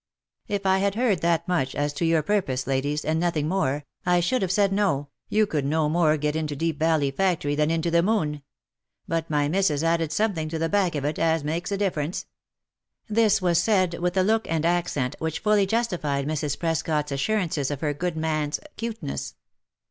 "If 0.47 0.65
I 0.65 0.79
had 0.79 0.95
heard 0.95 1.21
that 1.21 1.47
much, 1.47 1.75
as 1.75 1.93
to 1.93 2.05
your 2.05 2.23
purpose, 2.23 2.65
ladies, 2.65 3.05
and 3.05 3.19
nothing 3.19 3.47
more, 3.47 3.85
I 4.03 4.19
should 4.19 4.41
have 4.41 4.51
said 4.51 4.73
no, 4.73 5.09
you 5.29 5.45
could 5.45 5.63
no 5.63 5.89
more 5.89 6.17
get 6.17 6.35
into 6.35 6.55
Deep 6.55 6.79
Valley 6.79 7.11
factory 7.11 7.53
than 7.53 7.69
into 7.69 7.91
the 7.91 8.01
moon. 8.01 8.41
But 9.07 9.29
my 9.29 9.47
missis 9.47 9.83
added 9.83 10.11
something 10.11 10.49
to 10.49 10.57
the 10.57 10.65
OF 10.65 10.71
MICHAEL 10.71 11.05
ARMSTRONG. 11.05 11.13
249 11.13 11.13
back 11.13 11.19
of 11.19 11.33
it, 11.35 11.35
as 11.35 11.55
makes 11.55 11.71
a 11.71 11.77
difference." 11.77 12.25
This 13.07 13.41
was 13.43 13.61
said 13.61 13.99
with 13.99 14.17
a 14.17 14.23
look 14.23 14.49
and 14.49 14.65
accent 14.65 15.17
which 15.19 15.37
fully 15.37 15.67
justified 15.67 16.25
Mrs. 16.25 16.57
Prescot's 16.57 17.11
assurances 17.11 17.69
of 17.69 17.81
her 17.81 17.93
good 17.93 18.17
man's«' 18.17 18.59
'cuteness." 18.77 19.35